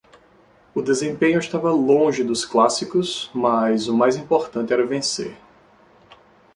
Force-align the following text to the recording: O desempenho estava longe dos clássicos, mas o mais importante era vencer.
O 0.73 0.81
desempenho 0.81 1.37
estava 1.37 1.71
longe 1.71 2.23
dos 2.23 2.43
clássicos, 2.43 3.29
mas 3.35 3.87
o 3.87 3.95
mais 3.95 4.15
importante 4.17 4.73
era 4.73 4.83
vencer. 4.83 5.37